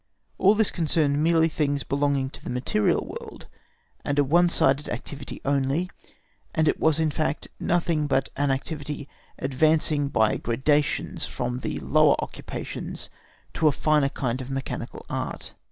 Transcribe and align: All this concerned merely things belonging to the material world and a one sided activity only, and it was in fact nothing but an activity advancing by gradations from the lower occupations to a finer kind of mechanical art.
All 0.39 0.55
this 0.55 0.71
concerned 0.71 1.21
merely 1.21 1.47
things 1.47 1.83
belonging 1.83 2.31
to 2.31 2.43
the 2.43 2.49
material 2.49 3.05
world 3.05 3.45
and 4.03 4.17
a 4.17 4.23
one 4.23 4.49
sided 4.49 4.89
activity 4.89 5.39
only, 5.45 5.91
and 6.55 6.67
it 6.67 6.79
was 6.79 6.99
in 6.99 7.11
fact 7.11 7.49
nothing 7.59 8.07
but 8.07 8.27
an 8.35 8.49
activity 8.49 9.07
advancing 9.37 10.07
by 10.07 10.37
gradations 10.37 11.27
from 11.27 11.59
the 11.59 11.77
lower 11.81 12.15
occupations 12.17 13.11
to 13.53 13.67
a 13.67 13.71
finer 13.71 14.09
kind 14.09 14.41
of 14.41 14.49
mechanical 14.49 15.05
art. 15.07 15.53